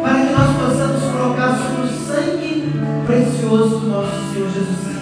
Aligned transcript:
para 0.00 0.26
que 0.26 0.32
nós 0.32 0.56
possamos 0.56 1.02
colocar 1.12 1.58
sobre 1.58 1.82
o 1.82 2.06
sangue 2.06 2.72
precioso 3.06 3.80
do 3.80 3.88
nosso 3.88 4.32
Senhor 4.32 4.48
Jesus 4.50 4.78
Cristo. 4.84 4.97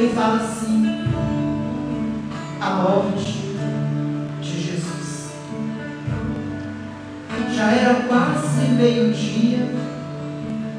ele 0.00 0.14
fala 0.14 0.36
assim: 0.36 0.86
a 2.58 2.70
morte 2.70 3.56
de 4.40 4.60
Jesus. 4.62 5.32
Já 7.54 7.70
era 7.72 7.94
quase 8.08 8.68
meio-dia 8.70 9.68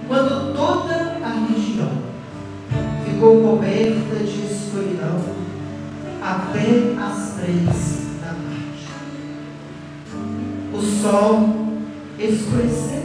quando 0.08 0.56
toda 0.56 1.18
a 1.24 1.48
região 1.48 1.92
ficou 3.06 3.42
coberta 3.42 4.16
de 4.16 4.46
escuridão 4.51 5.22
até 6.22 6.96
as 7.00 7.36
três 7.36 8.20
da 8.22 8.28
tarde. 8.28 8.88
O 10.74 10.82
sol 10.82 11.68
escureceu 12.18 13.01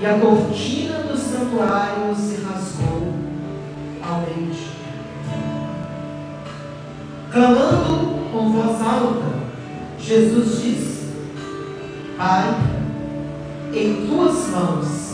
e 0.00 0.06
a 0.06 0.18
cortina 0.18 0.98
do 1.00 1.16
santuário 1.16 2.14
se 2.16 2.33
clamando 7.64 8.30
com 8.30 8.52
voz 8.52 8.80
alta, 8.82 9.34
Jesus 9.98 10.62
disse: 10.62 11.08
Pai, 12.16 12.54
em 13.72 14.06
tuas 14.06 14.48
mãos 14.50 15.04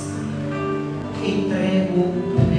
entrego 1.23 2.01
o 2.01 2.50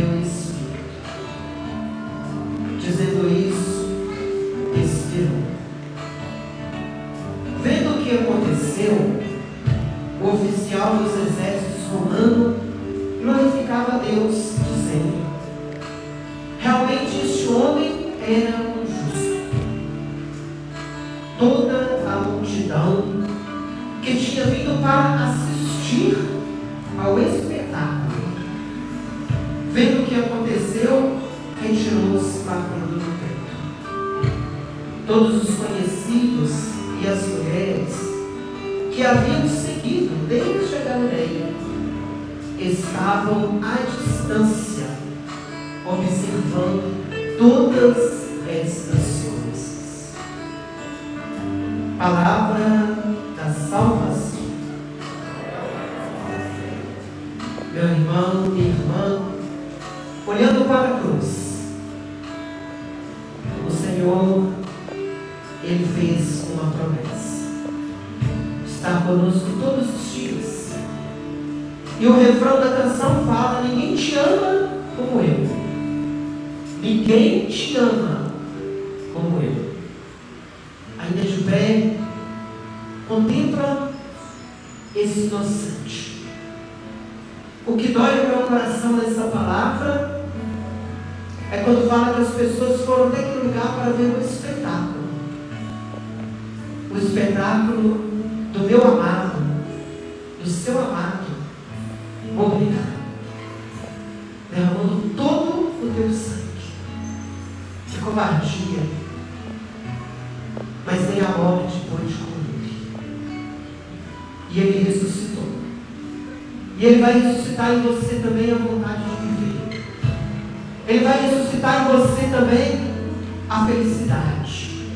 a 123.51 123.65
felicidade. 123.65 124.87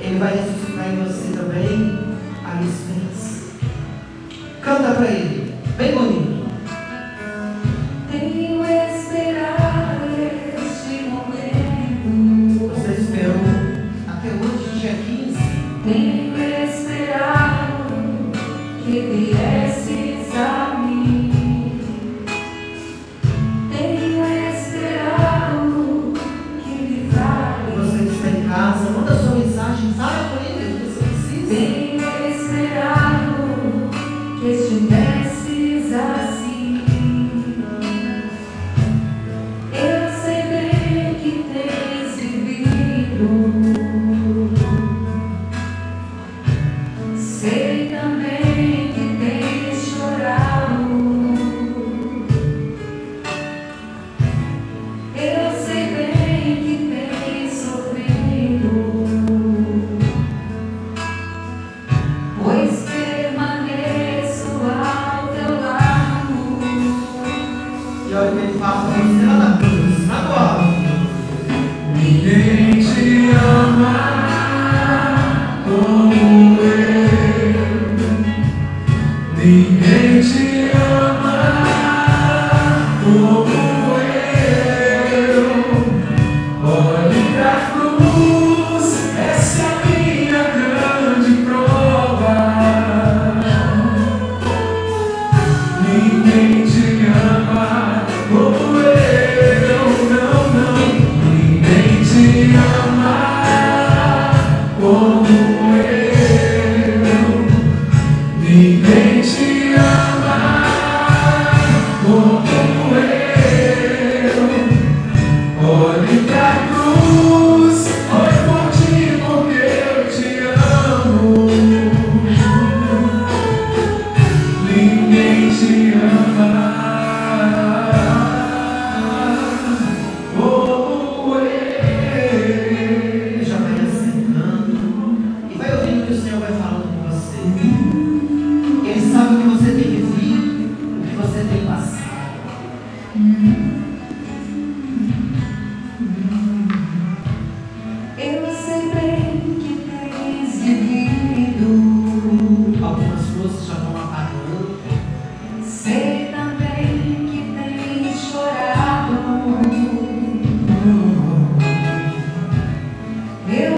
Ele 0.00 0.18
vai 0.18 0.34
ressuscitar 0.34 0.88
em 0.88 1.04
você 1.04 1.36
também 1.36 2.00
a 2.44 2.60
esperança. 2.62 3.54
Canta 4.60 4.94
para 4.94 5.06
ele, 5.06 5.54
bem 5.78 5.94
bonito. 5.94 6.25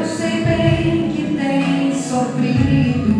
sei 0.09 0.45
bem 0.45 1.13
que 1.13 1.37
tem 1.37 1.95
sofrido. 1.95 3.18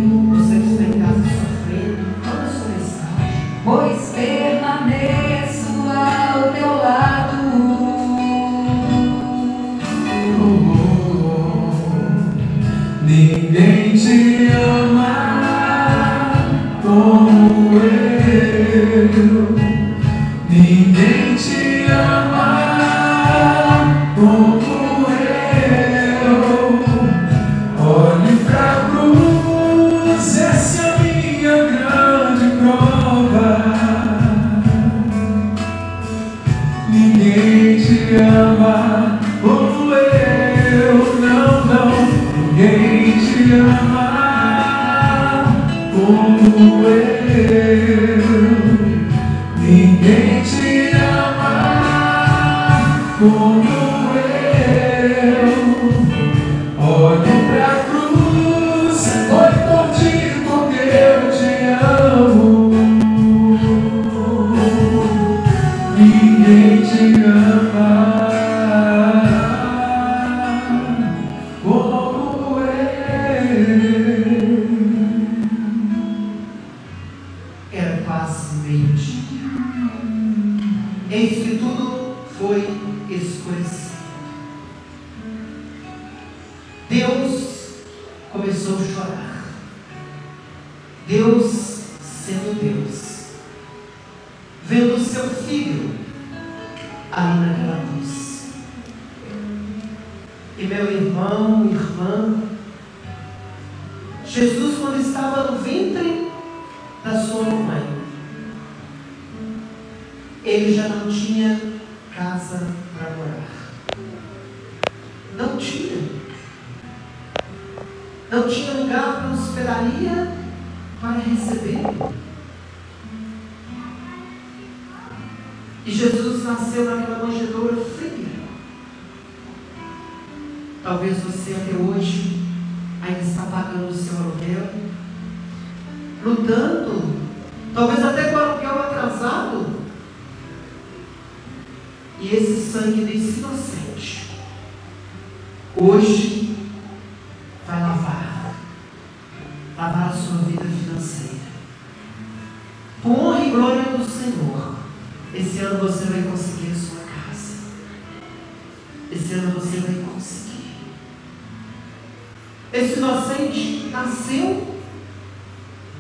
Inocente 163.39 163.89
nasceu 163.91 164.75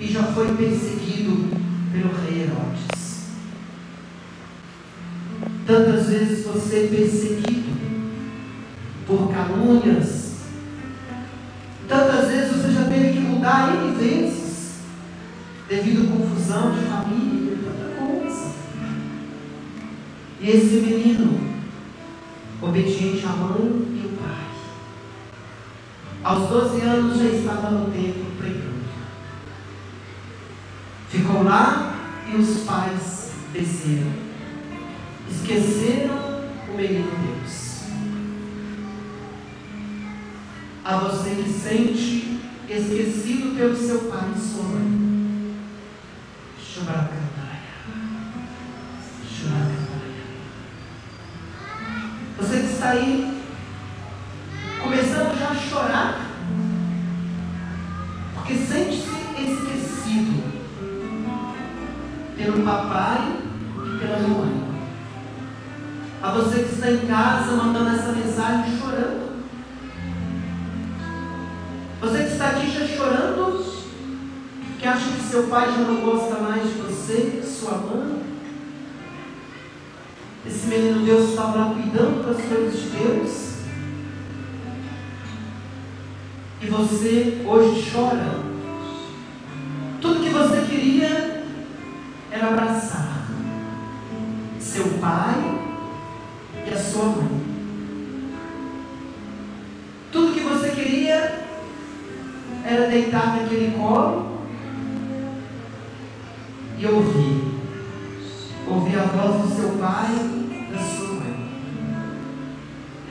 e 0.01 0.07
já 0.07 0.22
foi 0.24 0.55
perseguido 0.57 1.57
pelo 1.92 2.12
rei 2.24 2.42
Herodes. 2.42 3.29
Tantas 5.66 6.09
vezes 6.09 6.44
você 6.44 6.85
é 6.85 6.96
perseguido 6.96 7.79
por 9.07 9.33
calúnias. 9.33 10.38
Tantas 11.88 12.29
vezes 12.29 12.57
você 12.57 12.72
já 12.72 12.85
teve 12.85 13.12
que 13.12 13.20
mudar 13.20 13.74
N 13.74 13.94
vezes 13.94 14.81
devido 15.68 16.07
à 16.07 16.16
confusão 16.16 16.72
de 16.72 16.81
família, 16.87 17.57
tanta 17.64 17.96
coisa. 17.96 18.53
E 20.40 20.51
esse 20.51 20.77
menino, 20.77 21.40
obediente 22.61 23.24
à 23.24 23.31
mãe 23.31 23.87
e 23.94 24.03
ao 24.05 24.11
pai, 24.11 24.57
aos 26.22 26.48
12 26.48 26.81
anos 26.83 27.18
já 27.18 27.28
estava 27.28 27.70
no 27.70 27.90
templo 27.90 28.26
pregando. 28.37 28.85
Ficou 31.09 31.42
lá 31.42 31.94
e 32.28 32.37
os 32.37 32.64
pais 32.64 33.33
desceram. 33.52 34.12
Esqueceram 35.31 36.42
o 36.68 36.76
menino 36.76 37.11
Deus. 37.11 37.68
A 40.85 40.96
você 40.96 41.31
que 41.31 41.50
sente 41.50 42.40
esquecido 42.68 43.57
pelo 43.57 43.76
seu 43.76 44.11
pai 44.11 44.33
e 44.37 44.40
sua 44.40 44.62
mãe. 44.64 45.57
Chubracandaia. 46.59 47.18
Chubracandaia. 49.26 49.78
Você 52.38 52.61
que 52.61 52.66
está 52.66 52.90
aí 52.90 53.27
casa 67.18 67.57
mandando 67.57 67.96
essa 67.96 68.12
mensagem 68.12 68.78
chorando. 68.78 69.42
Você 72.00 72.18
que 72.18 72.33
está 72.33 72.46
aqui 72.50 72.70
já 72.70 72.87
chorando, 72.87 73.74
que 74.78 74.87
acha 74.87 75.11
que 75.11 75.22
seu 75.22 75.48
pai 75.48 75.66
já 75.66 75.78
não 75.78 76.00
gosta 76.00 76.37
mais 76.37 76.62
de 76.62 76.78
você, 76.81 77.42
sua 77.42 77.76
mãe. 77.78 78.22
Esse 80.46 80.68
menino 80.68 81.04
Deus 81.04 81.31
estava 81.31 81.59
lá 81.59 81.74
cuidando 81.74 82.24
das 82.24 82.40
coisas 82.46 82.81
de 82.81 82.88
Deus. 82.90 83.48
E 86.62 86.66
você 86.66 87.44
hoje 87.44 87.90
chora. 87.90 88.38
Tudo 90.00 90.22
que 90.22 90.31
você 90.31 90.64
queria 90.70 91.44
era 92.31 92.46
abraçar 92.46 93.26
seu 94.61 94.85
pai 95.00 95.67
sua 96.88 97.05
mãe. 97.05 97.29
Tudo 100.11 100.33
que 100.33 100.40
você 100.40 100.70
queria 100.70 101.44
era 102.64 102.88
deitar 102.88 103.37
naquele 103.37 103.77
colo 103.77 104.38
e 106.79 106.87
ouvir. 106.87 107.59
Ouvir 108.66 108.98
a 108.98 109.05
voz 109.05 109.42
do 109.42 109.55
seu 109.55 109.70
pai 109.79 110.09
da 110.72 110.79
sua 110.79 111.14
mãe. 111.14 111.48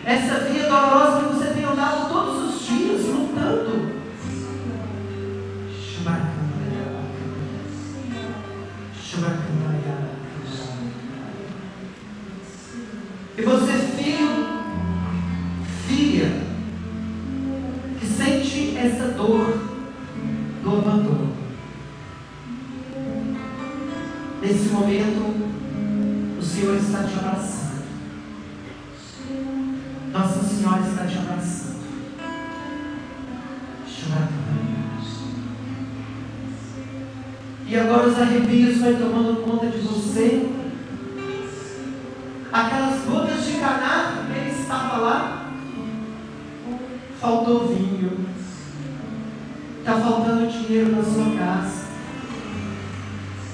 Essa 0.06 0.40
via 0.40 0.64
dolorosa 0.64 1.30
que 1.30 1.37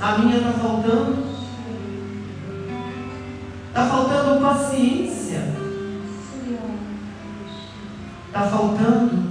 A 0.03 0.17
minha 0.17 0.35
está 0.35 0.51
faltando. 0.51 1.23
Está 3.69 3.85
faltando 3.85 4.41
paciência. 4.41 5.39
Está 8.27 8.41
faltando 8.41 9.22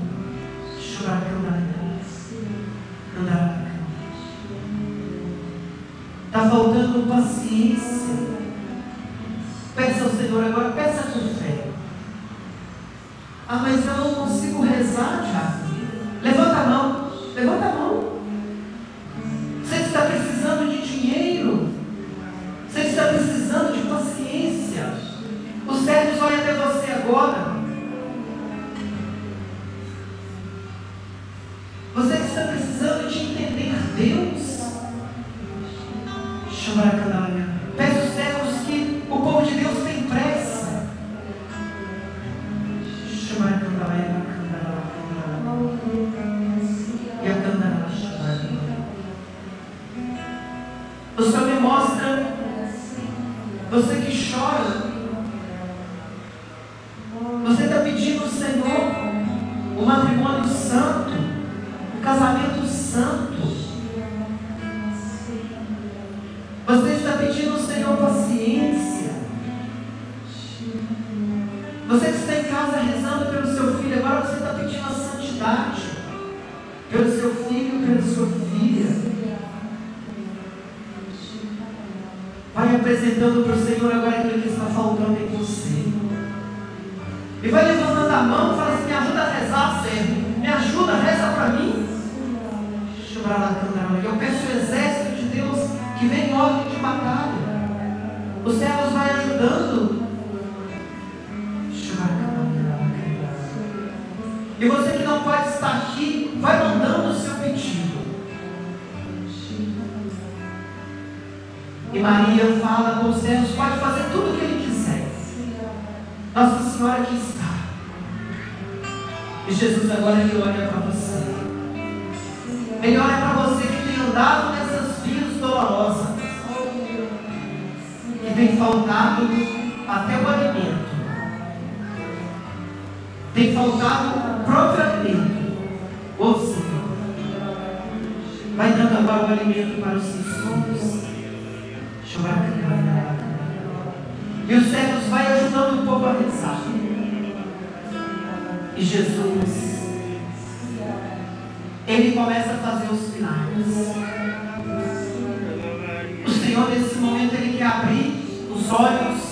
Senhor, 156.52 156.68
nesse 156.68 156.96
momento, 156.96 157.32
Ele 157.32 157.56
quer 157.56 157.66
abrir 157.66 158.46
os 158.54 158.70
olhos 158.70 159.22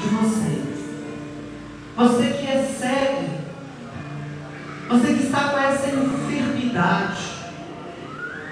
de 0.00 0.08
você. 0.16 0.62
Você 1.96 2.24
que 2.24 2.44
é 2.44 2.76
cego, 2.76 3.30
você 4.88 5.14
que 5.14 5.22
está 5.26 5.50
com 5.50 5.58
essa 5.58 5.88
enfermidade, 5.90 7.22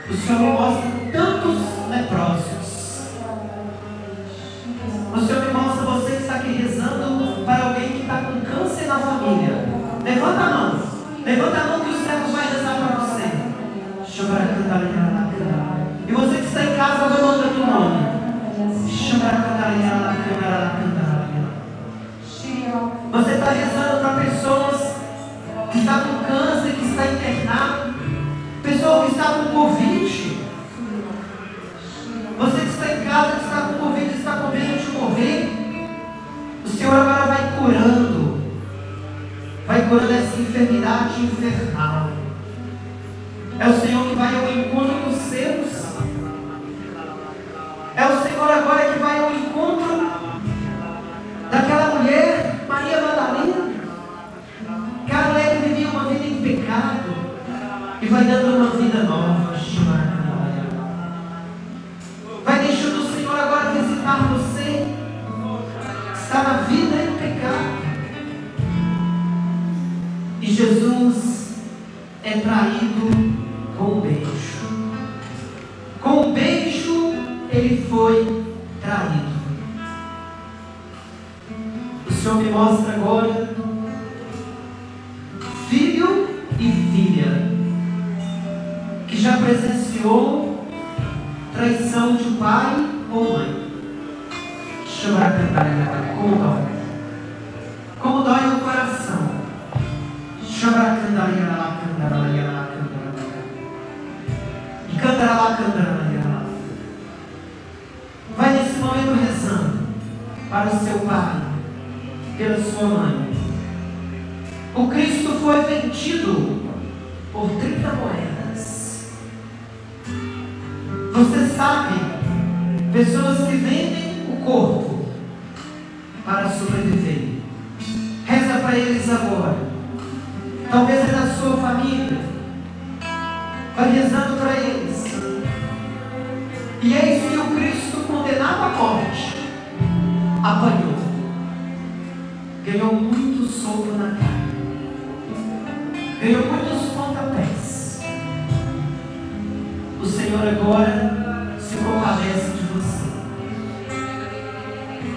o 0.08 0.14
Senhor 0.14 0.53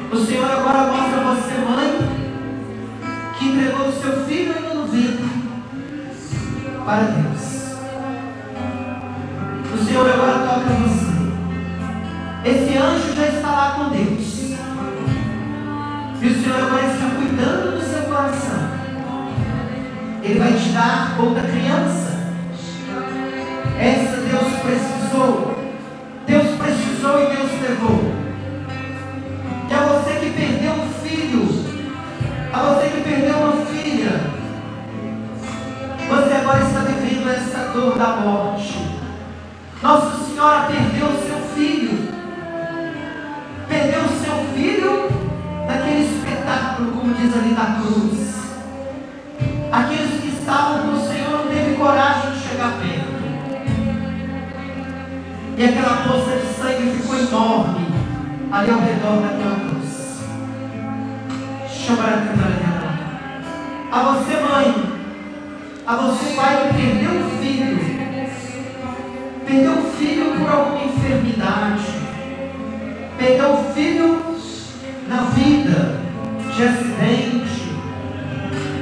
O 0.09 0.15
Senhor 0.25 0.49
agora 0.49 0.91
mostra 0.91 1.19
a 1.19 1.33
você, 1.33 1.53
mãe, 1.69 1.99
que 3.37 3.45
entregou 3.49 3.89
o 3.89 3.91
seu 3.91 4.25
filho 4.25 4.55
ainda 4.55 4.73
no 4.73 4.87
ventre 4.87 5.25
para 6.85 7.03
Deus. 7.03 7.75
O 9.73 9.85
Senhor 9.85 10.09
agora 10.09 10.47
toca 10.47 10.69
você. 10.75 11.07
Esse 12.49 12.77
anjo 12.77 13.15
já 13.15 13.27
está 13.27 13.49
lá 13.49 13.71
com 13.71 13.89
Deus. 13.89 14.37
E 16.21 16.27
o 16.27 16.41
Senhor 16.41 16.57
agora 16.57 16.85
está 16.85 17.09
cuidando 17.17 17.77
do 17.77 17.83
seu 17.83 18.03
coração. 18.03 18.69
Ele 20.23 20.39
vai 20.39 20.53
te 20.53 20.69
dar 20.69 21.17
outra 21.19 21.43
criança. 21.43 22.17
Essa 23.77 24.17
Deus 24.21 24.53
precisou. 24.63 25.46
Dor 37.77 37.95
da 37.95 38.07
morte. 38.17 38.79
Nossa 39.83 40.17
Senhora 40.23 40.65
perdeu 40.65 41.07
o 41.09 41.27
seu 41.27 41.37
filho. 41.53 42.07
Perdeu 43.69 44.01
o 44.01 44.09
seu 44.09 44.33
filho 44.55 45.09
naquele 45.67 46.05
espetáculo, 46.05 46.91
como 46.93 47.13
diz 47.13 47.37
ali 47.37 47.51
na 47.51 47.79
cruz. 47.79 48.35
Aqueles 49.71 50.21
que 50.21 50.27
estavam 50.29 50.87
com 50.87 50.93
o 50.93 51.07
Senhor 51.07 51.29
não 51.29 51.47
teve 51.47 51.75
coragem 51.75 52.31
de 52.31 52.39
chegar 52.39 52.73
perto. 52.79 53.17
E 55.57 55.63
aquela 55.63 55.97
poça 55.97 56.37
de 56.37 56.47
sangue 56.53 56.97
ficou 56.97 57.19
enorme 57.19 57.87
ali 58.51 58.71
ao 58.71 58.79
redor 58.79 59.21
daquela 59.21 59.59
cruz. 59.69 59.77
A 63.91 64.03
você, 64.03 64.39
mãe, 64.41 64.87
a 65.88 65.95
você, 65.95 66.36
pai, 66.36 66.67
que 66.67 66.73
perdeu 66.73 67.12
o 67.12 67.30
filho, 67.39 67.80
perdeu 69.45 69.71
o 69.71 69.91
filho 69.97 70.36
por 70.38 70.50
alguma 70.52 70.84
enfermidade, 70.84 71.86
perdeu 73.17 73.54
filho 73.73 74.21
na 75.08 75.21
vida, 75.34 76.02
de 76.54 76.63
acidente, 76.63 77.71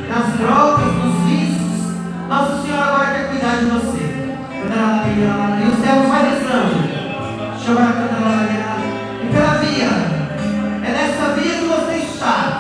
nas 0.10 0.34
drogas, 0.40 0.94
nos 0.96 1.30
vícios. 1.30 1.94
Nosso 2.28 2.64
Senhor 2.64 2.82
agora 2.82 3.12
quer 3.12 3.30
cuidar 3.30 3.58
de 3.58 3.66
você. 3.66 4.06
E 4.66 5.68
o 5.68 5.76
céu 5.86 5.98
vai 6.10 6.24
rezando. 6.32 6.78
E 9.22 9.28
pela 9.32 9.54
via. 9.60 9.92
É 10.84 10.92
nessa 10.92 11.34
via 11.34 11.54
que 11.54 11.66
você 11.66 11.96
está. 11.98 12.55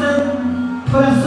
Senhor 0.00 1.19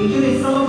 ficar 0.00 0.04
em 0.04 0.08
direção 0.08 0.59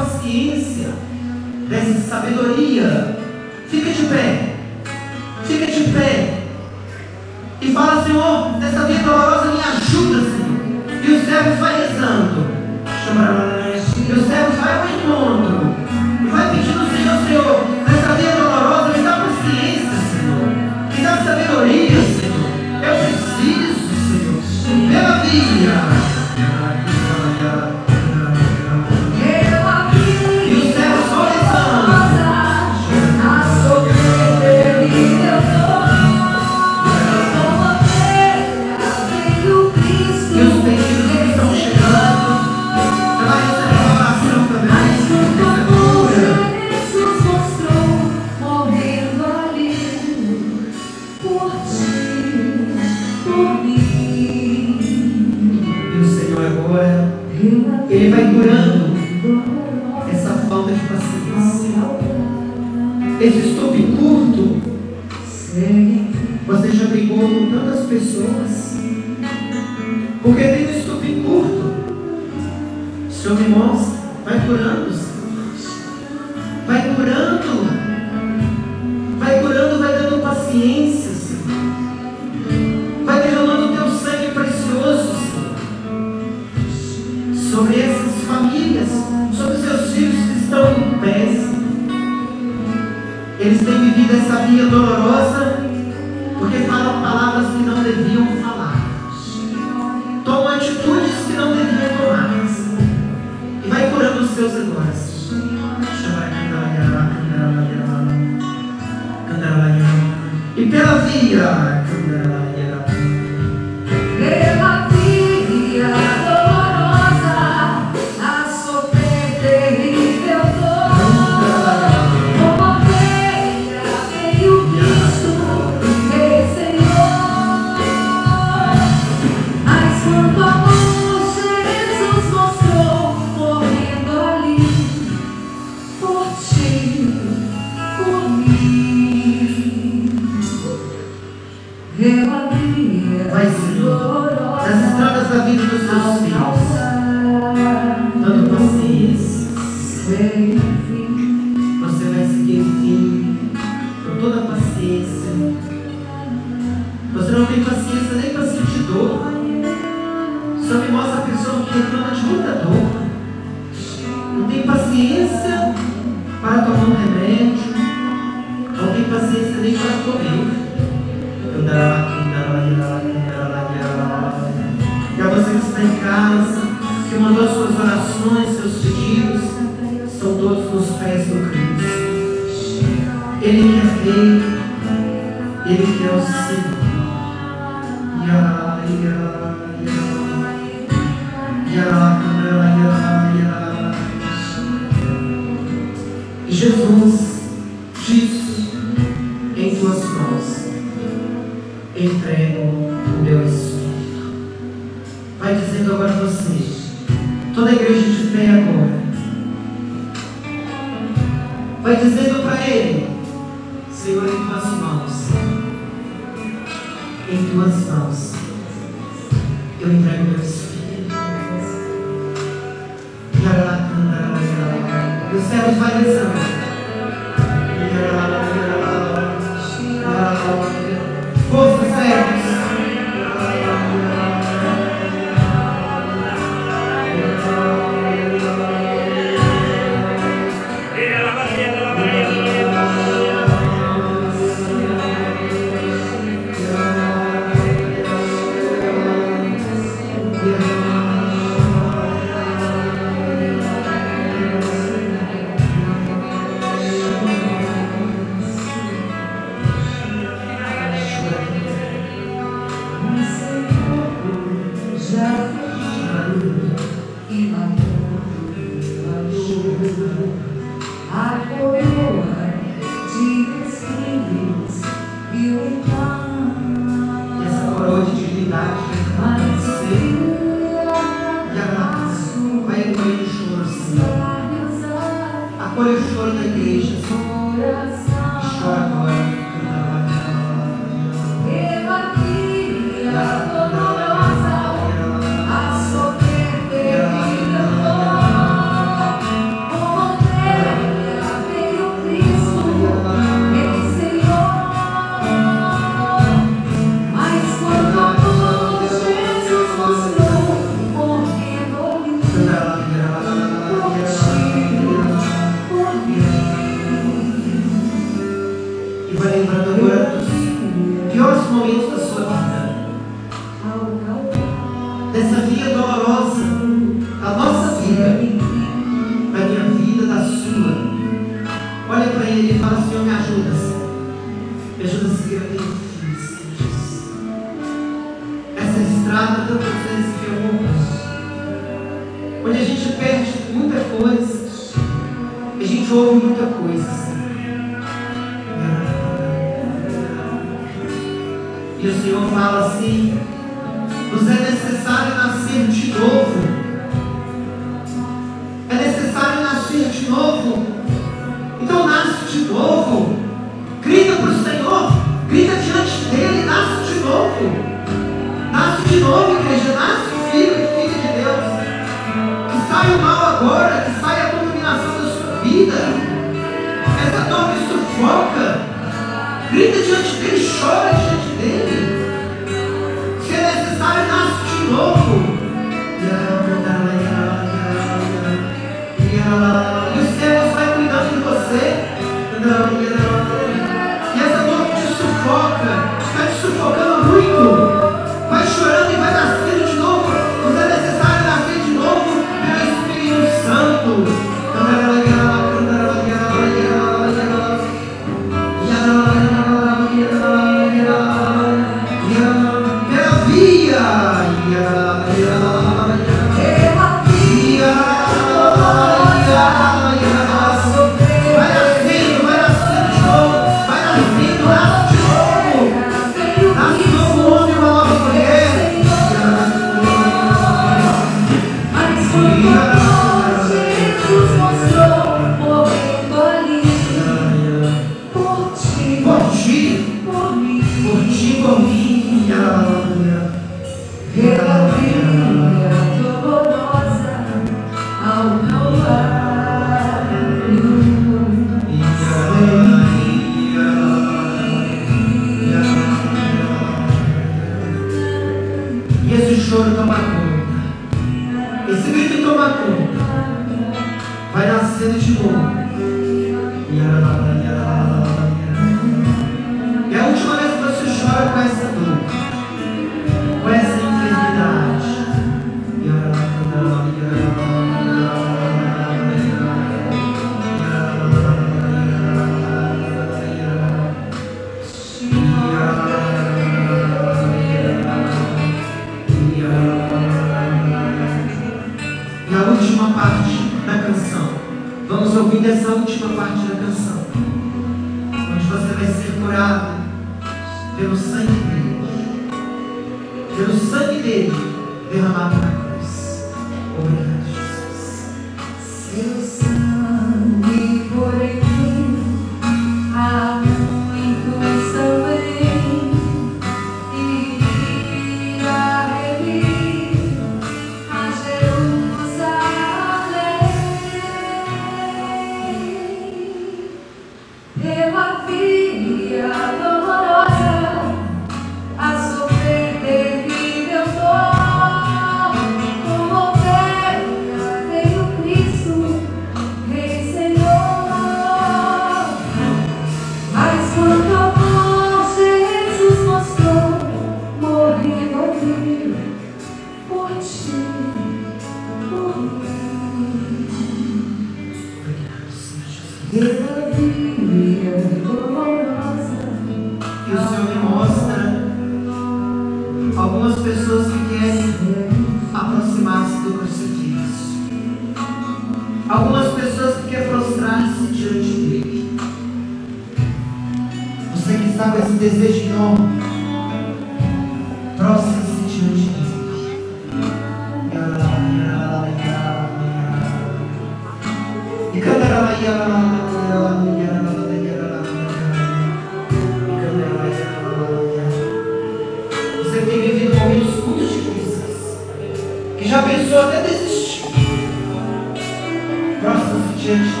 diante 599.60 599.82
de 599.82 599.92
Deus. 599.92 600.00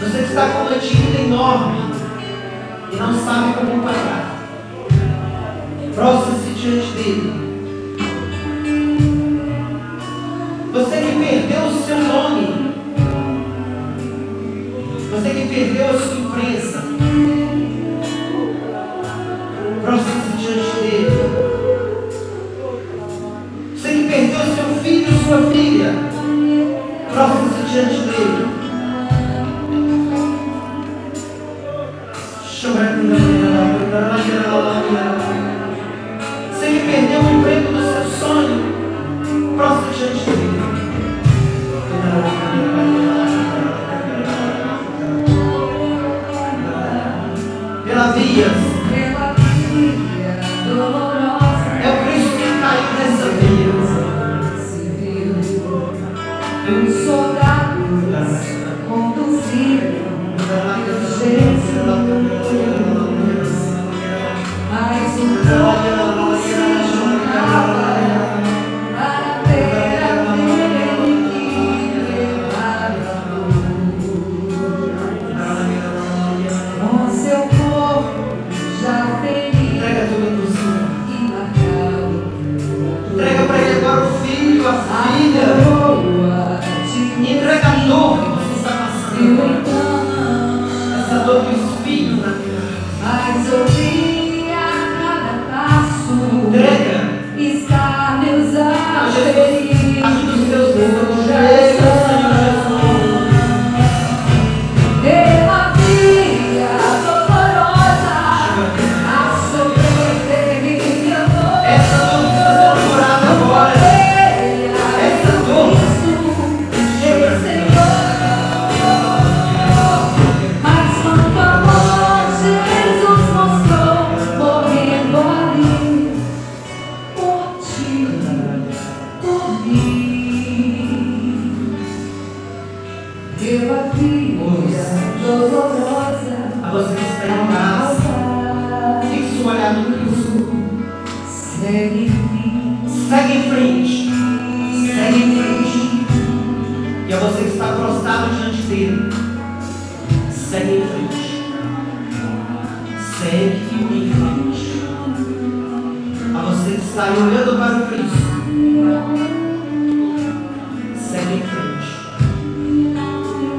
Você 0.00 0.18
está 0.18 0.48
com 0.48 0.60
uma 0.62 0.78
dívida 0.78 1.20
enorme 1.22 1.92
e 2.92 2.96
não 2.96 3.12
sabe 3.24 3.54
como 3.54 3.82
pagar. 3.82 4.38
Prostra-se 5.94 6.50
diante 6.50 6.92
dele. 6.92 7.32
Você 10.72 10.96
que 10.96 11.12
perdeu 11.18 11.62
o 11.66 11.82
seu 11.82 11.98
nome. 11.98 12.72
Você 15.10 15.28
que 15.30 15.54
perdeu 15.54 15.90
a 15.90 15.98
sua 15.98 16.18
empresa. 16.18 16.71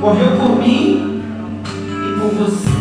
morreu 0.04 0.36
por 0.36 0.58
mim 0.58 1.22
e 1.66 2.20
por 2.20 2.30
você. 2.36 2.73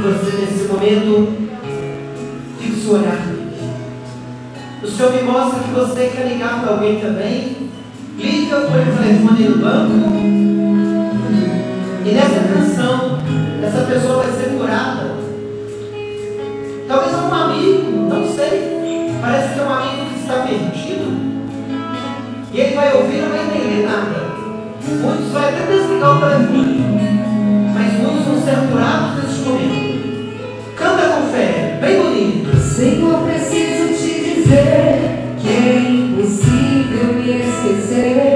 Você 0.00 0.36
nesse 0.38 0.64
momento 0.68 1.28
fixa 2.58 2.88
o 2.88 2.94
olhar 2.94 3.26
nele. 3.26 3.40
O 4.82 4.86
Senhor 4.86 5.12
me 5.12 5.22
mostra 5.22 5.62
que 5.62 5.70
você 5.72 6.10
quer 6.14 6.26
ligar 6.26 6.60
para 6.60 6.72
alguém 6.72 7.00
também. 7.00 7.70
Liga 8.16 8.58
o 8.58 8.70
telefone 8.70 9.44
no 9.44 9.58
banco. 9.58 10.10
E 12.04 12.12
nessa 12.12 12.40
canção, 12.40 13.18
essa 13.62 13.82
pessoa 13.82 14.22
vai 14.22 14.32
ser 14.32 14.56
curada. 14.56 15.10
Talvez 16.88 17.14
algum 17.14 17.34
amigo, 17.34 18.08
não 18.08 18.26
sei. 18.34 18.80
Parece 19.20 19.54
que 19.54 19.60
é 19.60 19.62
um 19.62 19.72
amigo 19.72 20.06
que 20.06 20.20
está 20.20 20.34
perdido. 20.46 21.30
E 22.52 22.60
ele 22.60 22.74
vai 22.74 22.96
ouvir 22.96 23.18
e 23.18 23.20
não 23.20 23.28
vai 23.28 23.44
entender 23.44 23.86
nada. 23.86 24.30
Muitos 25.02 25.30
vão 25.30 25.42
até 25.42 25.66
desligar 25.66 26.16
o 26.16 26.20
telefone. 26.20 26.84
Mas 27.74 27.92
muitos 27.92 28.24
vão 28.24 28.42
ser 28.42 28.72
curados 28.72 29.22
neste 29.22 29.48
momento. 29.48 29.89
Senhor, 32.80 33.24
preciso 33.26 33.88
te 33.88 34.20
dizer 34.20 35.36
que 35.38 35.48
é 35.50 35.90
impossível 35.90 37.12
me 37.12 37.42
esquecer. 37.42 38.29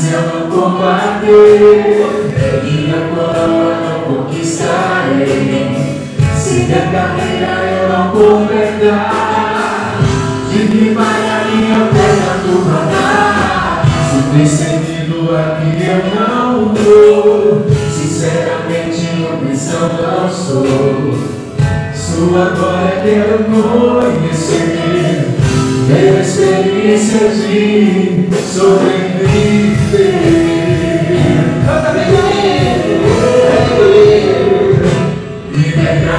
Combates 0.00 0.12
eu 0.12 0.22
não 0.22 0.50
combatei 0.50 2.06
Minha 2.62 3.00
não 3.80 4.00
conquistarei 4.24 5.76
Se 6.36 6.54
minha 6.64 6.82
carreira 6.90 7.52
eu 7.70 7.88
não 7.88 8.04
completar 8.10 9.98
De 10.50 10.58
primária 10.68 11.44
minha 11.52 11.80
perna 11.86 12.32
tu 12.42 12.54
matar 12.66 13.84
Se 14.10 14.18
percebido 14.32 15.36
aqui 15.36 15.70
eu 15.86 16.00
não 16.14 16.74
vou. 16.74 17.66
Sinceramente 17.90 19.00
cristão 19.38 19.88
não 19.88 20.28
sou. 20.30 20.64
Sua 21.94 22.50
glória 22.50 23.00
quero 23.02 23.44
conhecer 23.44 25.19
Tenho 25.92 26.20
experiência 26.20 27.30
de 27.30 28.28
sobreviver 28.46 29.10
Canta 31.66 31.90
bem 31.90 32.06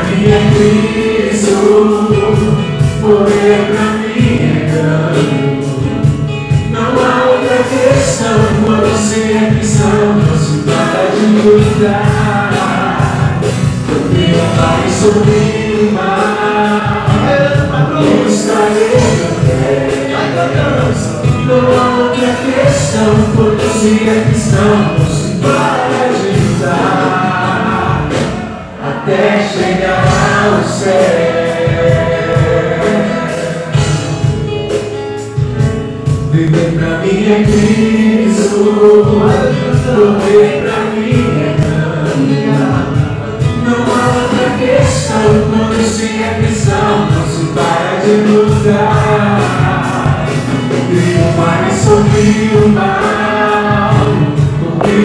mim 0.03 0.27
é 0.27 0.39
Cristo 0.51 1.55
Morrer 2.99 3.59
pra 3.71 3.85
mim. 3.93 4.31
É 4.43 4.67
ganho 4.67 5.63
Não 6.69 6.89
há 6.99 7.31
outra 7.31 7.59
questão 7.63 8.39
Quando 8.65 8.91
se 8.97 9.19
é 9.31 9.55
cristão 9.55 10.17
Não 10.17 10.35
se 10.37 10.53
para 10.63 11.01
de 11.15 11.25
lutar 11.47 13.39
Triunfar 14.11 14.77
e 14.85 14.89
sorrir 14.91 15.69
o 15.69 15.70
Se 23.81 24.07
é 24.07 24.25
cristão 24.29 24.77
Não 24.95 25.09
se 25.09 25.41
de 25.41 26.29
lutar 26.39 28.07
Até 28.79 29.23
chegar 29.39 30.05
ao 30.45 30.61
céu. 30.63 30.91
Viver 36.31 36.69
pra 36.77 36.91
mim 36.99 37.21
é 37.25 37.43
Cristo 37.43 38.59
Morrer 39.87 40.61
pra 40.61 40.77
mim 40.91 41.21
é 41.41 41.57
ganho 41.57 42.53
Não 43.65 43.79
há 43.81 43.97
outra 44.15 44.47
questão 44.59 45.25
Quando 45.49 45.81
se 45.83 46.05
é 46.21 46.37
cristão 46.39 47.09
Não 47.09 47.25
se 47.25 47.45
para 47.55 47.93
de 48.05 48.13
lutar. 48.29 49.41
E 52.23 52.55
o 52.55 52.69
mal 52.69 53.20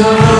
sun. 0.00 0.39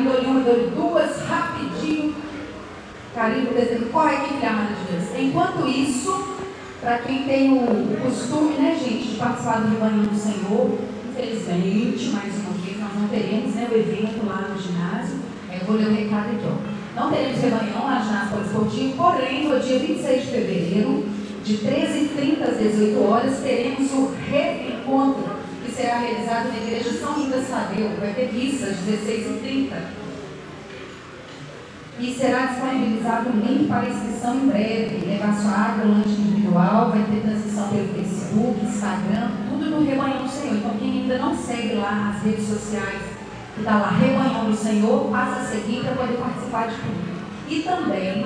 Cadê 0.00 0.08
a 0.08 0.12
Karine? 0.12 0.20
Dou 0.20 0.20
uma, 0.22 0.40
dou 0.40 0.70
duas, 0.70 1.16
rapidinho. 1.26 2.14
Karine, 3.14 3.46
desenho. 3.48 3.86
Corre 3.86 4.16
aqui, 4.16 4.34
filha 4.34 4.50
amada 4.50 4.74
de 4.74 4.92
Deus. 4.92 5.20
Enquanto 5.20 5.68
isso, 5.68 6.38
para 6.80 6.98
quem 6.98 7.24
tem 7.24 7.52
o, 7.52 8.00
costume, 8.02 8.54
né, 8.54 8.78
gente, 8.82 9.08
de 9.08 9.16
participar 9.16 9.60
do 9.60 9.70
rebanho 9.70 10.02
do 10.02 10.16
Senhor, 10.16 10.78
infelizmente, 11.10 12.10
mais 12.10 12.34
uma 12.36 12.52
vez, 12.52 12.78
nós 12.78 12.94
não 12.94 13.08
teremos 13.08 13.54
né, 13.54 13.68
o 13.70 13.76
evento 13.76 14.26
lá 14.26 14.48
no 14.48 14.60
ginásio. 14.60 15.18
Eu 15.52 15.66
vou 15.66 15.76
ler 15.76 15.88
o 15.88 15.94
recado 15.94 16.30
aqui, 16.30 16.46
ó. 16.46 17.00
Não 17.00 17.10
teremos 17.10 17.38
rebanhão 17.38 17.84
lá 17.84 17.98
no 17.98 18.04
ginásio 18.04 18.30
poliesportivo, 18.30 18.96
porém, 18.96 19.48
no 19.48 19.60
dia 19.60 19.78
26 19.78 20.22
de 20.22 20.26
fevereiro, 20.28 21.08
de 21.44 21.56
13h30 21.58 22.42
às 22.42 22.58
18 22.58 23.02
horas, 23.02 23.40
teremos 23.40 23.92
o 23.92 24.12
reencontro, 24.30 25.39
será 25.80 25.98
realizado 25.98 26.48
na 26.48 26.58
igreja 26.58 26.92
São 26.92 27.14
Judas 27.14 27.48
Tadeu. 27.48 27.90
Vai 27.98 28.12
ter 28.12 28.32
missa 28.32 28.66
às 28.66 28.76
16h30. 28.76 29.72
E 31.98 32.14
será 32.14 32.46
disponibilizado 32.46 33.30
o 33.30 33.40
link 33.40 33.66
para 33.66 33.88
inscrição 33.88 34.34
em 34.36 34.48
breve. 34.48 35.06
Levar 35.06 35.34
sua 35.34 35.52
água, 35.52 35.84
lanche 35.86 36.20
individual, 36.20 36.90
vai 36.90 37.02
ter 37.04 37.22
transmissão 37.22 37.68
pelo 37.68 37.94
Facebook, 37.94 38.64
Instagram, 38.64 39.30
tudo 39.48 39.70
no 39.70 39.84
Rebanhão 39.84 40.24
do 40.24 40.28
Senhor. 40.28 40.56
Então, 40.56 40.76
quem 40.78 41.02
ainda 41.02 41.18
não 41.18 41.36
segue 41.36 41.74
lá 41.74 42.14
as 42.14 42.22
redes 42.24 42.46
sociais, 42.46 43.02
que 43.54 43.60
está 43.60 43.78
lá 43.78 43.90
Rebanhão 43.90 44.50
do 44.50 44.56
Senhor, 44.56 45.10
passa 45.10 45.40
a 45.40 45.44
seguir 45.44 45.82
para 45.82 45.94
poder 45.94 46.18
participar 46.18 46.68
de 46.68 46.74
tudo. 46.76 47.20
E 47.48 47.62
também 47.62 48.22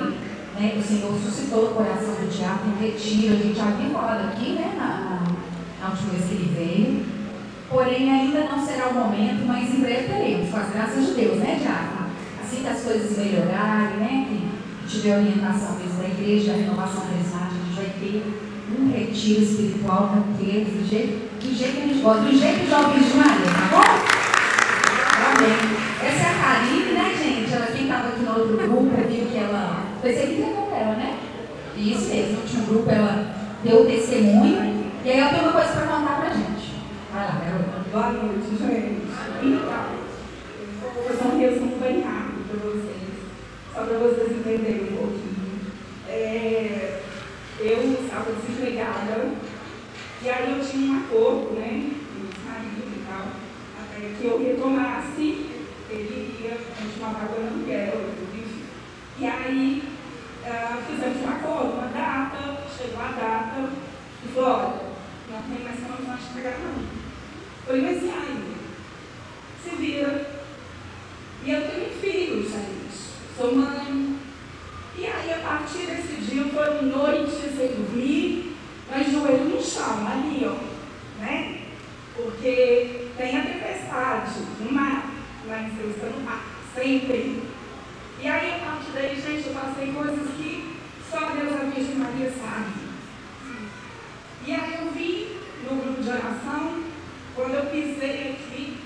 né, 0.59 0.73
o 0.77 0.81
Senhor 0.81 1.13
suscitou 1.19 1.65
o 1.65 1.73
coração 1.73 2.15
do 2.15 2.29
diabo 2.29 2.61
em 2.67 2.85
retiro. 2.85 3.33
A 3.33 3.37
gente 3.37 3.57
já 3.57 3.67
havia 3.67 3.89
falado 3.89 4.25
aqui, 4.29 4.51
né, 4.51 4.73
na, 4.77 5.23
na 5.81 5.89
última 5.91 6.11
vez 6.11 6.25
que 6.25 6.33
ele 6.33 6.53
veio. 6.53 7.14
Porém, 7.69 8.11
ainda 8.11 8.43
não 8.43 8.65
será 8.65 8.87
o 8.89 8.93
momento, 8.93 9.45
mas 9.45 9.73
em 9.73 9.81
breve 9.81 10.07
teremos, 10.07 10.49
com 10.49 10.57
as 10.57 10.69
graças 10.69 11.07
de 11.07 11.13
Deus, 11.13 11.37
né, 11.39 11.59
Diabo? 11.61 12.05
Assim 12.43 12.61
que 12.61 12.67
as 12.67 12.81
coisas 12.81 13.17
melhorarem, 13.17 13.97
né, 13.97 14.27
que 14.29 14.87
tiver 14.87 15.17
orientação 15.17 15.77
mesmo 15.77 16.01
da 16.01 16.07
igreja, 16.07 16.51
da 16.51 16.57
renovação 16.59 17.01
carismática, 17.01 17.55
a 17.55 17.65
gente 17.65 17.75
vai 17.75 17.91
ter 17.99 18.23
um 18.79 18.91
retiro 18.91 19.41
espiritual 19.41 20.13
daqueles, 20.13 20.67
do 20.67 20.87
jeito, 20.87 21.29
do 21.41 21.55
jeito 21.55 21.75
que 21.75 21.81
a 21.81 21.87
gente 21.87 22.01
gosta, 22.01 22.21
do 22.21 22.37
jeito 22.37 22.59
que 22.59 22.69
jovens 22.69 23.05
de 23.05 23.17
Maria, 23.17 23.45
tá 23.45 23.67
bom? 23.71 24.15
Amém. 25.25 25.85
Essa 26.05 26.23
é 26.23 26.31
a 26.31 26.43
Karine, 26.43 26.91
né, 26.93 27.15
gente? 27.17 27.53
Ela, 27.53 27.67
quem 27.67 27.83
estava 27.83 28.09
aqui 28.09 28.21
no 28.21 28.31
outro 28.31 28.57
grupo, 28.57 28.81
viu 29.09 29.25
que 29.25 29.37
ela 29.37 29.85
Pensei 30.05 30.27
que 30.27 30.33
entregou 30.33 30.69
ela, 30.71 30.93
né? 30.97 31.17
Isso 31.75 32.09
mesmo, 32.09 32.33
no 32.33 32.41
último 32.41 32.65
grupo 32.67 32.91
ela 32.91 33.25
deu 33.63 33.81
o 33.81 33.85
testemunho. 33.85 34.85
E 35.03 35.09
aí 35.09 35.17
ela 35.17 35.29
tem 35.29 35.41
uma 35.41 35.51
coisa 35.51 35.71
para 35.71 35.87
contar 35.87 36.21
pra 36.21 36.29
gente. 36.29 36.44
Boa 37.15 38.11
noite, 38.11 38.57
gente. 38.57 39.07
Então, 39.41 39.87
eu 40.83 40.91
vou 40.91 41.03
fazer 41.03 41.33
um 41.33 41.39
resumo 41.39 41.77
bem 41.77 42.01
rápido 42.01 42.43
para 42.49 42.59
vocês, 42.59 43.13
só 43.73 43.83
para 43.85 43.97
vocês 43.99 44.31
entenderem 44.33 44.83
um 44.83 44.97
pouquinho. 44.97 45.61
É, 46.09 47.03
eu 47.57 48.03
estava 48.03 48.33
desempregada, 48.33 49.31
e 50.21 50.29
aí 50.29 50.59
eu 50.59 50.65
tinha 50.67 50.91
um 50.91 50.97
acordo, 51.05 51.55
né, 51.55 51.89
com 52.11 52.19
o 52.19 52.51
marido 52.51 52.83
e 52.85 53.05
tal, 53.07 53.27
até 53.79 53.99
que 54.19 54.25
eu 54.25 54.43
retomasse, 54.43 55.51
ele 55.89 56.37
ia 56.43 56.57
continuar 56.77 57.13
pagando 57.13 57.47
aluguel, 57.47 58.09
enfim. 58.33 58.65
E 59.19 59.25
aí 59.25 59.83
uh, 60.43 60.77
fizemos 60.85 61.23
um 61.23 61.29
acordo, 61.29 61.75
uma 61.75 61.87
data, 61.87 62.61
chegou 62.77 63.01
a 63.01 63.07
data, 63.07 63.69
e 64.21 64.27
falou, 64.33 64.49
olha, 64.49 64.95
não 65.31 65.41
tem 65.43 65.63
mais 65.63 65.79
como 65.79 66.09
nós 66.09 66.21
pagar 66.33 66.59
não. 66.59 67.04
E 67.67 67.71
aí? 67.71 68.55
Se 69.63 69.75
vira. 69.75 70.29
E 71.43 71.51
eu 71.51 71.61
tenho 71.67 71.89
filhos, 71.99 72.51
gente. 72.51 72.95
Sou 73.35 73.55
mãe. 73.55 74.19
E 74.97 75.05
aí, 75.05 75.33
a 75.33 75.37
partir 75.39 75.87
desse 75.87 76.21
dia, 76.21 76.45
foram 76.45 76.83
noites 76.83 77.33
sem 77.33 77.67
dormir, 77.67 78.55
mas 78.89 79.11
joelho 79.11 79.45
no 79.45 79.61
chão, 79.61 80.07
ali, 80.07 80.45
ó. 80.45 81.21
Né? 81.21 81.61
Porque 82.15 83.07
tem 83.17 83.37
a 83.37 83.45
tempestade, 83.45 84.39
no 84.59 84.71
mar, 84.71 85.11
lá 85.47 85.61
em 85.63 85.75
Ceuta, 85.75 86.05
no 86.05 86.23
mar, 86.23 86.45
sempre. 86.73 87.43
E 88.21 88.27
aí, 88.27 88.53
a 88.53 88.65
partir 88.65 88.91
daí, 88.93 89.15
gente, 89.15 89.47
eu 89.47 89.53
passei 89.53 89.91
coisas 89.91 90.29
que 90.37 90.77
só 91.09 91.19
Deus, 91.31 91.53
a 91.53 91.65
Virgem 91.65 91.95
Maria, 91.95 92.31
sabe. 92.31 92.85
E 94.47 94.51
aí 94.51 94.77
eu 94.81 94.91
vi 94.91 95.39
no 95.63 95.81
grupo 95.81 96.03
de 96.03 96.09
oração, 96.09 96.83
quando 97.35 97.53
eu 97.53 97.65
pisei 97.65 98.31
aqui, 98.31 98.77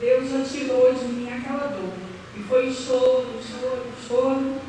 Deus 0.00 0.30
já 0.30 0.42
tirou 0.42 0.92
de 0.94 1.04
mim 1.04 1.28
aquela 1.28 1.68
dor. 1.68 1.92
E 2.34 2.42
foi 2.42 2.72
choro, 2.72 3.38
choro, 3.42 3.86
choro. 4.06 4.60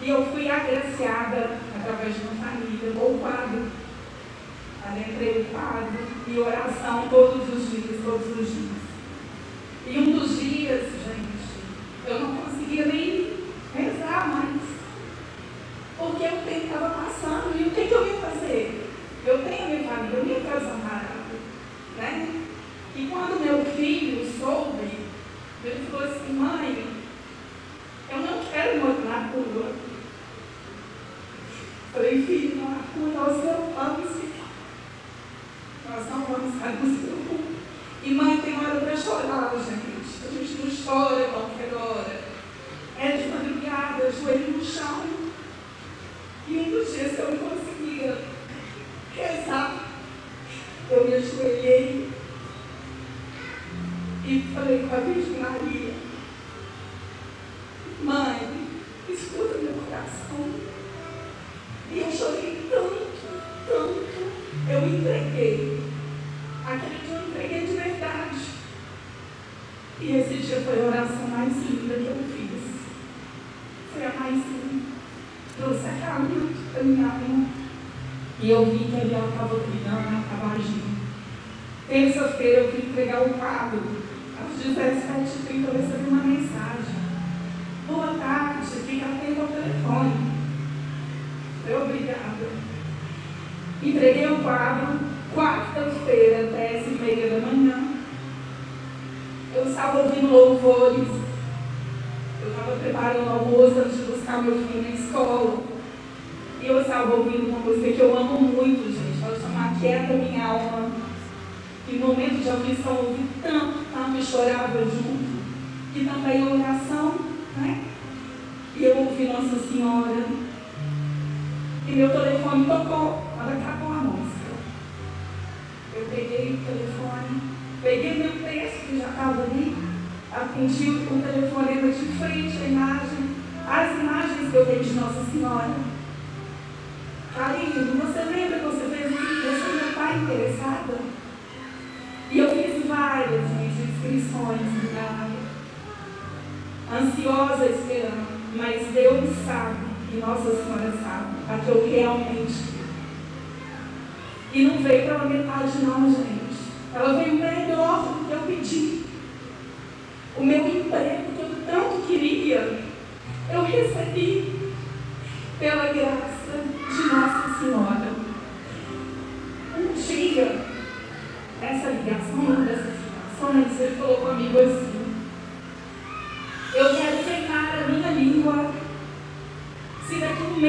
E 0.00 0.08
eu 0.08 0.24
fui 0.26 0.50
agraciada 0.50 1.58
através 1.78 2.14
de 2.14 2.20
uma 2.22 2.44
família, 2.44 2.92
ou 3.00 3.18
quadro. 3.18 3.68
Adentrei 4.84 5.42
o 5.42 5.44
quadro 5.46 5.98
e 6.26 6.38
oração 6.38 7.08
todos 7.08 7.48
os 7.48 7.70
dias, 7.70 8.00
todos 8.04 8.38
os 8.38 8.46
dias. 8.46 8.78
E 9.86 9.98
um 9.98 10.18
dos 10.18 10.38
dias, 10.38 10.84
gente, 10.84 12.06
eu 12.06 12.20
não 12.20 12.36
conseguia 12.36 12.86
nem 12.86 13.37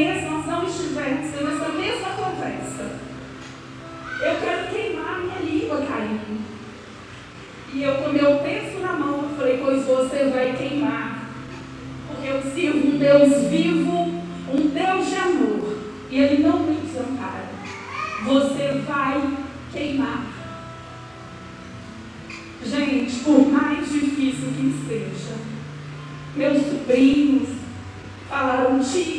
nós 0.06 0.46
não 0.46 0.66
estivermos 0.66 1.32
tendo 1.32 1.52
essa 1.52 1.70
mesma 1.70 2.10
conversa, 2.10 3.00
eu 4.22 4.36
quero 4.40 4.68
queimar 4.70 5.20
minha 5.20 5.40
língua, 5.40 5.86
Caim. 5.86 6.40
E 7.74 7.84
eu, 7.84 7.96
com 7.96 8.10
meu 8.10 8.40
peso 8.40 8.80
na 8.80 8.94
mão, 8.94 9.24
eu 9.24 9.38
falei: 9.38 9.60
Pois 9.62 9.86
você 9.86 10.30
vai 10.34 10.54
queimar. 10.54 11.30
Porque 12.08 12.28
eu 12.28 12.42
sirvo 12.42 12.88
um 12.88 12.98
Deus 12.98 13.50
vivo, 13.50 13.92
um 14.52 14.68
Deus 14.74 15.08
de 15.08 15.16
amor. 15.16 15.78
E 16.10 16.20
Ele 16.20 16.44
não 16.44 16.60
me 16.60 16.76
desampara. 16.76 17.50
Você 18.24 18.82
vai 18.88 19.38
queimar. 19.72 20.26
Gente, 22.66 23.16
por 23.20 23.48
mais 23.52 23.90
difícil 23.90 24.50
que 24.58 24.86
seja, 24.88 25.36
meus 26.36 26.66
sobrinhos 26.66 27.50
falaram: 28.30 28.80
Tio. 28.80 29.19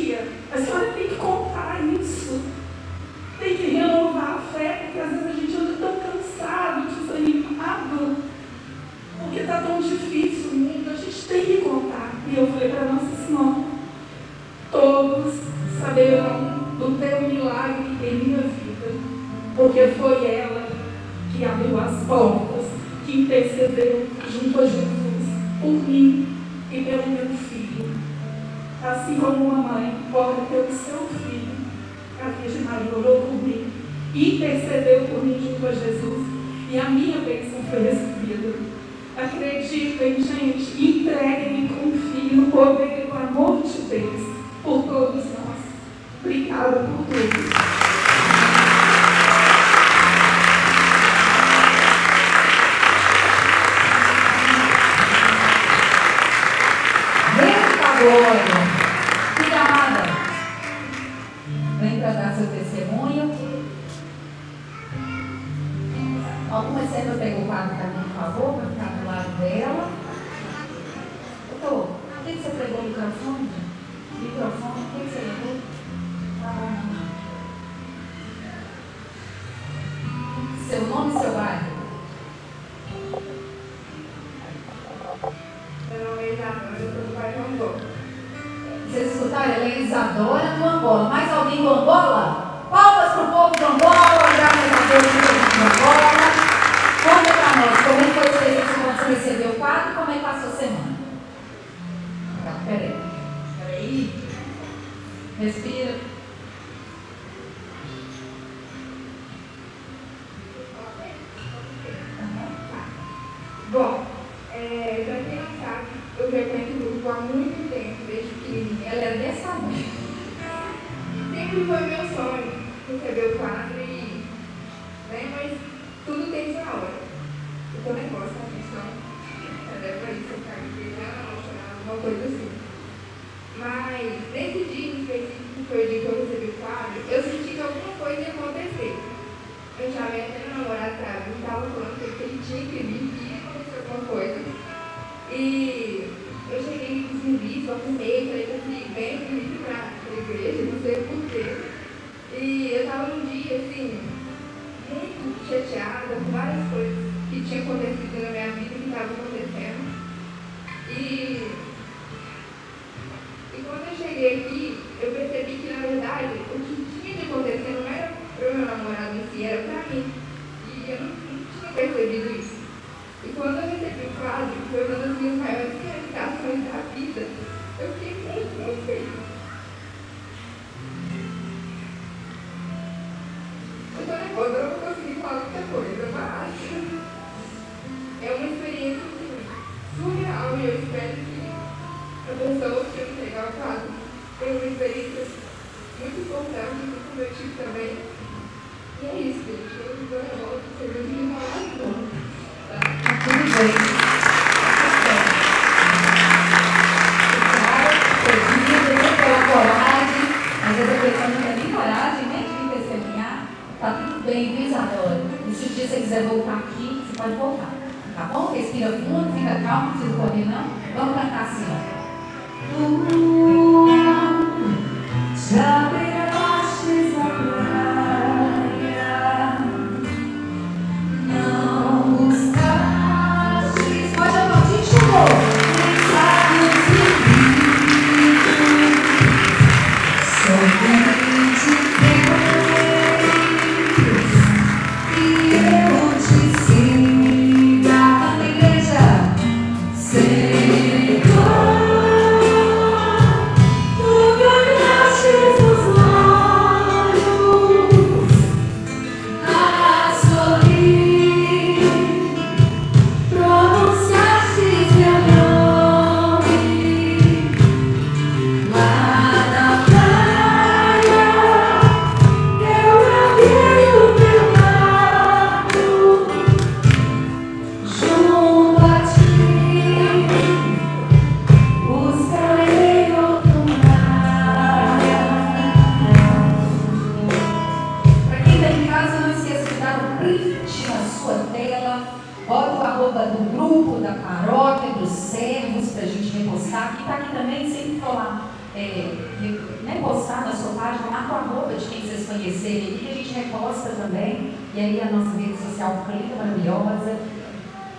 E 304.73 304.79
aí 304.79 305.01
a 305.01 305.11
nossa 305.11 305.37
rede 305.37 305.57
social 305.57 306.05
fica 306.05 306.17
linda, 306.17 306.35
maravilhosa. 306.35 307.19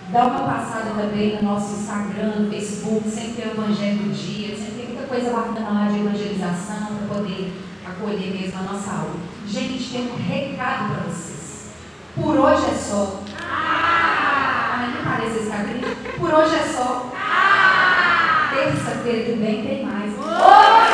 Dá 0.09 0.25
uma 0.25 0.39
passada 0.39 0.91
também 0.95 1.35
no 1.37 1.43
nosso 1.49 1.73
Instagram, 1.73 2.49
Facebook, 2.49 3.09
sempre 3.09 3.41
tem 3.41 3.51
Evangelho 3.51 3.97
do 3.97 4.13
Dia, 4.13 4.55
sempre 4.55 4.73
tem 4.75 4.87
muita 4.87 5.07
coisa 5.07 5.31
bacana 5.31 5.69
lá 5.69 5.87
de 5.87 5.99
evangelização 5.99 6.87
para 6.87 7.15
poder 7.15 7.53
acolher 7.85 8.31
mesmo 8.31 8.59
a 8.59 8.73
nossa 8.73 8.91
aula. 8.91 9.15
Gente, 9.47 9.91
tem 9.91 10.11
um 10.11 10.15
recado 10.15 10.93
para 10.93 11.03
vocês. 11.03 11.69
Por 12.15 12.37
hoje 12.37 12.63
é 12.69 12.75
só. 12.75 13.21
Ah, 13.41 14.87
nem 14.87 15.03
parece 15.03 15.39
esse 15.39 15.49
cabelo. 15.49 15.95
Por 16.19 16.33
hoje 16.33 16.55
é 16.55 16.63
só. 16.63 17.11
Terça-feira 18.53 19.25
que 19.25 19.31
vem 19.39 19.63
tem 19.63 19.85
mais. 19.85 20.13
Olha! 20.19 20.93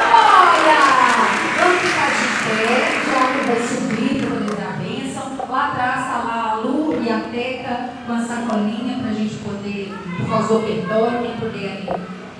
Vamos 1.59 1.81
ficar 1.81 2.09
de 2.09 2.25
pé, 2.45 2.71
o 2.95 3.09
diabo 3.09 3.39
vai 3.47 3.59
subir 3.67 4.21
para 4.21 4.29
poder 4.37 4.55
dar 4.55 4.69
a 4.69 4.77
bênção. 4.77 5.25
Lá 5.49 5.67
atrás 5.67 5.99
está 5.99 6.17
lá 6.19 6.51
a 6.51 6.55
Lu 6.55 7.03
e 7.03 7.09
a 7.09 7.19
Teca 7.19 7.89
com 8.05 8.13
a 8.13 8.21
sacolinha 8.49 8.97
para 8.99 9.11
a 9.11 9.13
gente 9.13 9.35
poder, 9.35 9.93
por 10.17 10.27
causa 10.27 10.47
do 10.47 10.57
ofertório, 10.57 11.21
quem 11.21 11.37
puder 11.37 11.85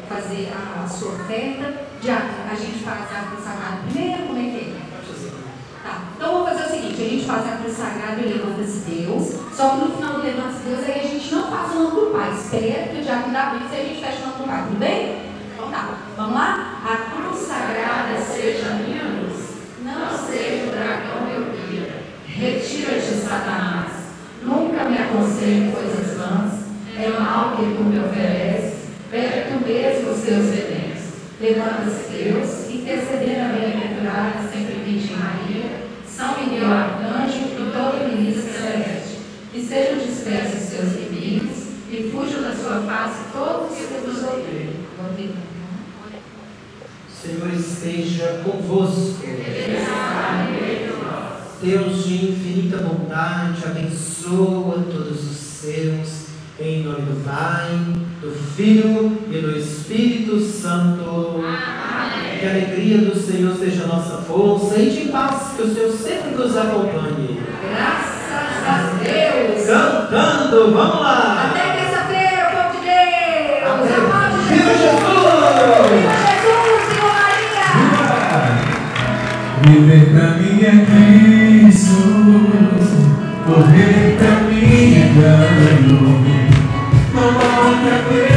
fazer 0.10 0.52
a, 0.52 0.84
a 0.84 0.88
sua 0.88 1.14
oferta. 1.14 1.74
Já 2.02 2.18
a 2.50 2.56
gente 2.56 2.84
faz 2.84 3.02
a 3.12 3.28
cruz 3.28 3.44
sagrada 3.44 3.78
primeiro, 3.92 4.24
como 4.24 4.40
é 4.40 4.44
que 4.44 4.58
é? 4.58 4.90
Tá, 5.84 6.02
então 6.16 6.34
vamos 6.34 6.50
fazer 6.50 6.64
o 6.64 6.70
seguinte, 6.70 7.02
a 7.02 7.10
gente 7.10 7.26
faz 7.26 7.48
a 7.48 7.58
cruz 7.58 7.78
sagrada 7.78 8.22
e 8.22 8.34
levanta-se 8.34 8.90
Deus, 8.90 9.36
só 9.54 9.70
que 9.70 9.78
no 9.78 9.92
final 9.92 10.14
do 10.14 10.24
levanta-se 10.24 10.64
Deus 10.66 10.84
aí 10.84 11.00
a 11.00 11.08
gente 11.08 11.36
não 11.36 11.52
faz 11.52 11.72
o 11.72 11.80
nome 11.80 11.92
do 11.92 12.12
Pai, 12.12 12.32
espera 12.32 12.88
que 12.88 12.98
o 12.98 13.04
diabo 13.04 13.32
dá 13.32 13.46
brisa 13.46 13.76
e 13.76 13.80
a 13.80 13.84
gente 13.84 14.02
fecha 14.04 14.18
o 14.18 14.28
nome 14.28 14.38
do 14.40 14.48
Pai, 14.48 14.64
tudo 14.68 14.80
bem? 14.80 15.18
Então 15.54 15.70
tá, 15.70 15.98
vamos 16.18 16.34
lá? 16.34 16.82
A 16.84 16.98
cruz 17.12 17.38
sagrada 17.40 18.20
seja 18.20 18.70
minha 18.76 19.04
luz, 19.04 19.50
não 19.84 20.18
seja 20.18 20.68
o 20.68 20.72
dragão 20.72 21.28
meu 21.28 21.46
guia, 21.54 22.04
retira-te 22.26 23.14
Satanás, 23.14 23.79
nunca 24.50 24.90
me 24.90 24.98
aconselhe 24.98 25.72
coisas 25.72 26.18
vãs, 26.18 26.54
é 26.98 27.08
mal 27.20 27.56
que 27.56 27.76
tu 27.76 27.84
me 27.84 28.00
ofereces, 28.00 28.90
bebe 29.12 29.44
tu 29.50 29.66
mesmo 29.66 30.12
os 30.12 30.22
teus 30.22 30.46
venenos. 30.46 31.00
Levanta-se 31.40 32.12
Deus, 32.12 32.70
intercedendo 32.70 33.42
a 33.42 33.54
bem-aventurada 33.54 34.50
sempre 34.52 34.84
Virgem 34.84 35.16
Maria, 35.16 35.88
São 36.06 36.38
Miguel 36.38 36.70
Arcanjo 36.70 37.38
e 37.38 37.72
todo 37.72 38.10
ministro 38.14 38.52
celeste, 38.52 39.20
e 39.54 39.62
sejam 39.62 40.00
dispersos 40.00 40.68
seus 40.68 40.94
inimigos, 40.96 41.70
e 41.90 42.12
fujam 42.12 42.42
da 42.42 42.54
sua 42.54 42.82
face 42.82 43.20
todos 43.32 43.72
os 43.72 43.86
que 43.88 44.06
vos 44.06 44.24
odeiam. 44.24 44.90
Senhor 47.22 47.54
esteja 47.54 48.42
convosco. 48.44 49.20
Deus 51.62 52.06
de 52.06 52.32
infinita 52.32 52.78
bondade, 52.78 53.68
abençoa 54.30 54.86
todos 54.92 55.32
os 55.32 55.38
seus, 55.38 56.28
em 56.60 56.84
nome 56.84 57.02
do 57.02 57.24
Pai, 57.26 57.72
do 58.22 58.32
Filho 58.56 59.18
e 59.32 59.38
do 59.40 59.58
Espírito 59.58 60.40
Santo. 60.40 61.44
Que 62.40 62.46
a 62.46 62.52
alegria 62.52 63.00
do 63.00 63.20
Senhor 63.20 63.56
seja 63.58 63.86
a 63.86 63.88
nossa 63.88 64.18
força 64.22 64.78
e 64.80 64.90
de 64.92 65.10
paz 65.10 65.54
que 65.56 65.64
o 65.64 65.74
Senhor 65.74 65.92
sempre 65.92 66.32
nos 66.38 66.56
acompanhe. 66.56 67.42
Graças 67.70 68.68
a 68.68 68.94
Deus! 69.04 69.66
Cantando, 69.66 70.72
vamos 70.72 71.02
lá! 71.02 71.50
Até 71.50 71.74
terça-feira, 71.74 72.52
povo 72.52 72.80
de 72.80 72.86
Deus! 72.86 73.90
Aplaude 73.92 74.38
Viva 74.48 74.74
Jesus! 74.78 75.10
Viva 75.90 76.16
Jesus, 76.30 76.82
Senhor 76.88 77.12
Maria! 77.18 77.68
Viver 79.68 80.04
pra 80.12 80.28
mim 80.38 80.58
é 80.64 80.74
Cristo, 80.86 81.98
Correr 83.50 84.16
pra 84.20 84.42
mim 84.42 84.94
é 84.94 85.10
ganho. 85.16 86.00
Não 87.16 87.30
há 87.30 87.68
outra 87.68 87.98
coisa 88.08 88.29